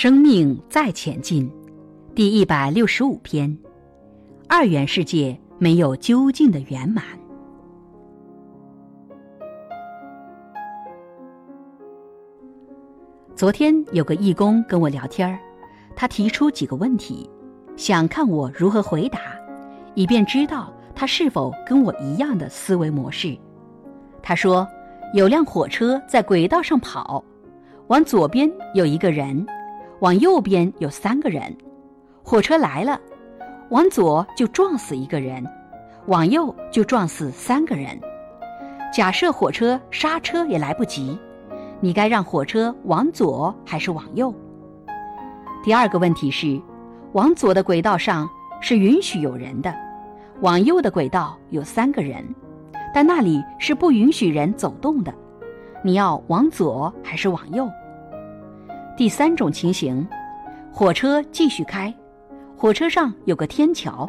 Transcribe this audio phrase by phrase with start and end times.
[0.00, 1.50] 生命再前进，
[2.14, 3.58] 第一百六十五篇：
[4.48, 7.02] 二元世界没有究竟的圆满。
[13.34, 15.36] 昨天有个义工跟我聊天，
[15.96, 17.28] 他提出几个问题，
[17.76, 19.18] 想看我如何回答，
[19.96, 23.36] 以便知道他是否跟我一样的思维模式。
[24.22, 24.64] 他说
[25.12, 27.24] ：“有辆火车在轨道上跑，
[27.88, 29.44] 往左边有一个人，
[30.00, 31.56] 往右边有三个人。
[32.22, 33.00] 火车来了，
[33.70, 35.44] 往左就撞死一个人，
[36.06, 37.98] 往右就撞死三个人。
[38.92, 41.18] 假设火车刹车也来不及。”
[41.80, 44.34] 你该让火车往左还是往右？
[45.62, 46.60] 第二个问题是，
[47.12, 48.28] 往左的轨道上
[48.60, 49.72] 是允许有人的，
[50.40, 52.24] 往右的轨道有三个人，
[52.92, 55.14] 但那里是不允许人走动的。
[55.84, 57.70] 你要往左还是往右？
[58.98, 60.04] 第三种情形，
[60.72, 61.94] 火车继续开，
[62.56, 64.04] 火车上有个天桥，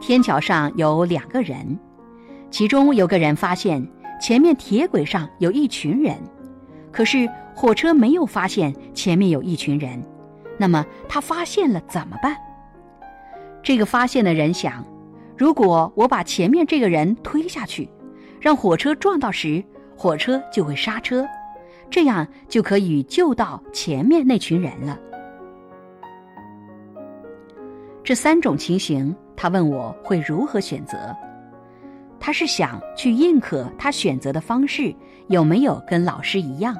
[0.00, 1.76] 天桥上有两个人，
[2.48, 3.84] 其中有个人发现
[4.20, 6.16] 前面铁轨上有一群人。
[6.92, 10.00] 可是火车没有发现前面有一群人，
[10.56, 12.36] 那么他发现了怎么办？
[13.60, 14.86] 这个发现的人想：
[15.36, 17.90] 如果我把前面这个人推下去，
[18.40, 19.64] 让火车撞到时，
[19.96, 21.26] 火车就会刹车，
[21.92, 24.98] 这样就可以救到前面那群人了。
[28.02, 31.14] 这三种情形，他问我会如何选择？
[32.18, 34.94] 他是想去认可他选择的方式
[35.28, 36.74] 有没有跟老师一样，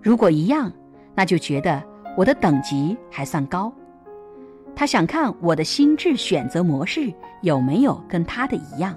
[0.00, 0.72] 如果一样，
[1.14, 1.82] 那就觉得
[2.16, 3.72] 我的等级还算高。
[4.76, 8.96] 他想看我的心智选择模式有没有跟他的一样。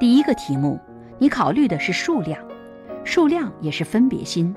[0.00, 0.80] 第一个题目，
[1.18, 2.40] 你考虑的是数量，
[3.04, 4.54] 数量也是分别心。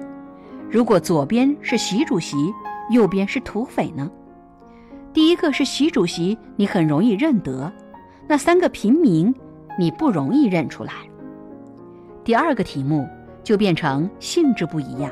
[0.70, 2.36] 如果左边是习主席，
[2.90, 4.10] 右边是土匪呢？
[5.14, 7.72] 第一个是习主席，你很容易认得。
[8.28, 9.34] 那三个平民，
[9.80, 10.92] 你不容易认出来。
[12.24, 13.08] 第二个题目
[13.44, 15.12] 就变成性质不一样，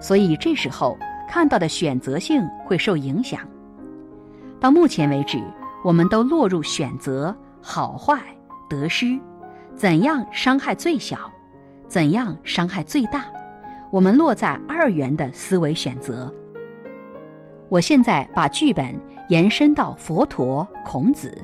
[0.00, 0.96] 所以这时候
[1.28, 3.40] 看到的选择性会受影响。
[4.60, 5.42] 到目前为止，
[5.82, 8.20] 我们都落入选择好坏
[8.68, 9.18] 得失，
[9.74, 11.18] 怎样伤害最小，
[11.88, 13.24] 怎样伤害最大，
[13.90, 16.32] 我们落在二元的思维选择。
[17.70, 18.94] 我现在把剧本
[19.28, 21.36] 延伸到佛陀、孔子。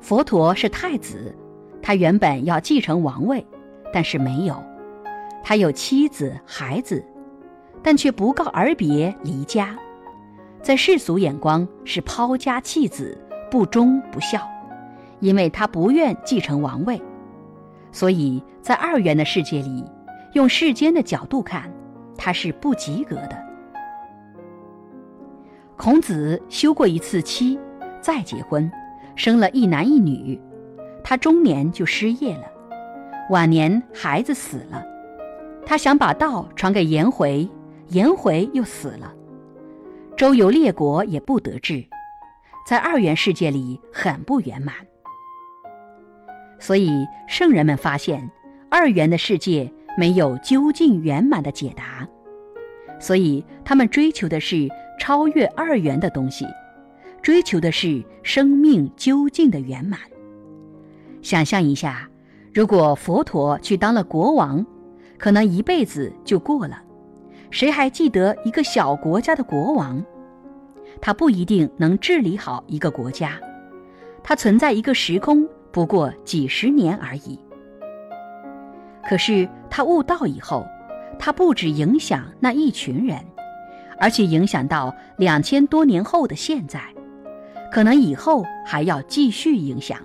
[0.00, 1.34] 佛陀是太子，
[1.82, 3.46] 他原本要继承王位，
[3.92, 4.62] 但是没有。
[5.44, 7.04] 他有妻子孩子，
[7.82, 9.76] 但却不告而别离家，
[10.62, 13.18] 在世俗眼光是抛家弃子、
[13.50, 14.40] 不忠不孝，
[15.20, 17.00] 因为他不愿继承王位，
[17.90, 19.84] 所以在二元的世界里，
[20.34, 21.72] 用世间的角度看，
[22.16, 23.46] 他是不及格的。
[25.76, 27.58] 孔子休过一次妻，
[28.00, 28.70] 再结婚。
[29.16, 30.40] 生了一男一女，
[31.02, 32.44] 他中年就失业了，
[33.30, 34.86] 晚年孩子死了，
[35.66, 37.48] 他想把道传给颜回，
[37.88, 39.12] 颜回又死了，
[40.16, 41.84] 周游列国也不得志，
[42.64, 44.72] 在二元世界里很不圆满。
[46.58, 48.30] 所以圣人们发现，
[48.70, 52.06] 二元的世界没有究竟圆满的解答，
[52.98, 54.68] 所以他们追求的是
[54.98, 56.46] 超越二元的东西。
[57.20, 59.98] 追求的是生命究竟的圆满。
[61.20, 62.08] 想象一下，
[62.54, 64.64] 如果佛陀去当了国王，
[65.18, 66.80] 可能一辈子就过了。
[67.50, 70.02] 谁还记得一个小国家的国王？
[71.00, 73.38] 他不一定能治理好一个国家。
[74.22, 75.46] 他存在一个时空，
[75.78, 77.38] 不过几十年而已。
[79.08, 80.66] 可是他悟道以后，
[81.20, 83.24] 他不止影响那一群人，
[83.96, 86.80] 而且影响到两千多年后的现在。
[87.70, 90.00] 可能以后还要继续影响，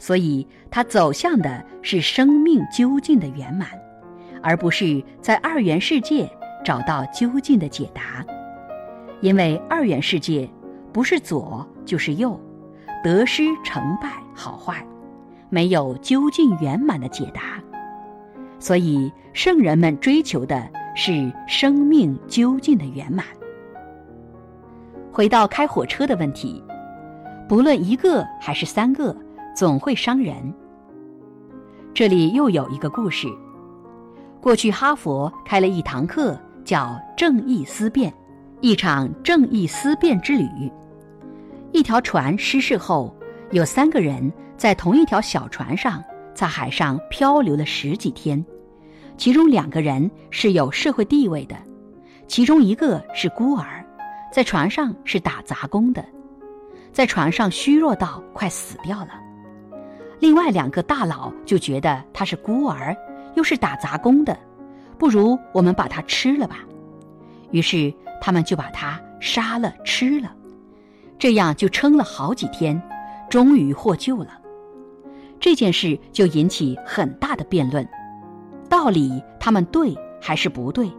[0.00, 3.68] 所以他走向的是生命究竟的圆满，
[4.42, 6.28] 而不是在二元世界
[6.64, 8.26] 找到究竟的解答。
[9.20, 10.50] 因为二元世界
[10.92, 12.36] 不是左就是右，
[13.02, 14.86] 得失成败好坏，
[15.50, 17.60] 没有究竟圆满的解答。
[18.58, 23.26] 所以圣人们追求的是生命究竟的圆满。
[25.10, 26.62] 回到开火车的问题，
[27.48, 29.14] 不论一个还是三个，
[29.54, 30.54] 总会伤人。
[31.92, 33.28] 这里又有一个故事：
[34.40, 38.10] 过去哈佛开了一堂课，叫“正义思辨”，
[38.62, 40.48] 一场正义思辨之旅。
[41.82, 43.12] 一条船失事后，
[43.50, 46.00] 有三个人在同一条小船上，
[46.32, 48.46] 在海上漂流了十几天，
[49.16, 51.56] 其中两个人是有社会地位的，
[52.28, 53.84] 其中一个是孤儿，
[54.32, 56.04] 在船上是打杂工的，
[56.92, 59.20] 在船上虚弱到快死掉了。
[60.20, 62.96] 另外两个大佬就觉得他是孤儿，
[63.34, 64.38] 又是打杂工的，
[64.96, 66.60] 不如我们把他吃了吧。
[67.50, 70.32] 于是他们就把他杀了吃了，
[71.22, 72.82] 这样就撑了好几天，
[73.30, 74.40] 终于获救了。
[75.38, 77.88] 这件事就引起很大的辩论，
[78.68, 80.90] 道理他们对还是不对？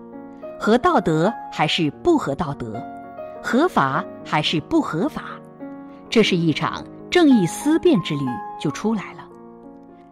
[0.57, 2.81] 合道德还是不合道德？
[3.43, 5.23] 合法还是不合法？
[6.09, 6.81] 这是一场
[7.11, 8.25] 正义思辨之旅
[8.57, 9.27] 就出来了。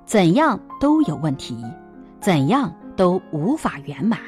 [0.06, 1.58] 怎样都有问题，
[2.20, 4.20] 怎样都无法圆满。